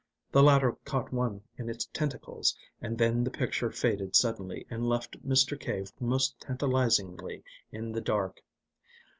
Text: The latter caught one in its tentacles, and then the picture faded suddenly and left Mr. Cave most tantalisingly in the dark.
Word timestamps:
The 0.31 0.41
latter 0.41 0.71
caught 0.83 1.13
one 1.13 1.43
in 1.59 1.69
its 1.69 1.85
tentacles, 1.93 2.57
and 2.81 2.97
then 2.97 3.23
the 3.23 3.29
picture 3.29 3.69
faded 3.69 4.15
suddenly 4.15 4.65
and 4.67 4.89
left 4.89 5.23
Mr. 5.23 5.59
Cave 5.59 5.91
most 5.99 6.39
tantalisingly 6.39 7.43
in 7.71 7.91
the 7.91 8.01
dark. 8.01 8.41